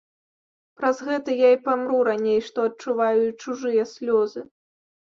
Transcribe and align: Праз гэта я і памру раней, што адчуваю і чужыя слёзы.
Праз 0.79 1.01
гэта 1.09 1.29
я 1.41 1.51
і 1.57 1.59
памру 1.69 1.97
раней, 2.09 2.39
што 2.49 2.59
адчуваю 2.73 3.21
і 3.29 3.31
чужыя 3.41 3.83
слёзы. 3.95 4.41